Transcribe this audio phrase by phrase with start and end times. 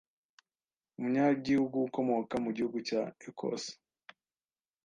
[0.97, 3.71] Umunyagihugu ukomoka mu gihugu cya Ecosse